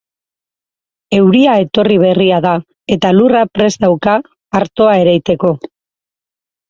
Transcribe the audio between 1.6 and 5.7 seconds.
etorri berria da eta lurra prest dauka artoa ereiteko.